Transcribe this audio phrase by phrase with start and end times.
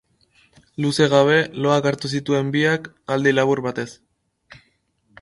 [0.85, 1.35] Luze gabe,
[1.67, 3.89] loak hartu zituen biak, aldi labur batez.